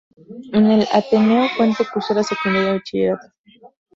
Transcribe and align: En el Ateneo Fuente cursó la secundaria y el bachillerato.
En 0.53 0.65
el 0.71 0.87
Ateneo 0.91 1.47
Fuente 1.55 1.85
cursó 1.93 2.15
la 2.15 2.23
secundaria 2.23 2.69
y 2.69 2.71
el 2.73 2.73
bachillerato. 2.79 3.27